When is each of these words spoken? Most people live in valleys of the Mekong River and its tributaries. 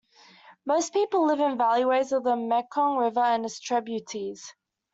Most 0.65 0.93
people 0.93 1.27
live 1.27 1.39
in 1.39 1.59
valleys 1.59 2.11
of 2.11 2.23
the 2.23 2.35
Mekong 2.35 2.97
River 2.97 3.19
and 3.21 3.45
its 3.45 3.59
tributaries. 3.59 4.51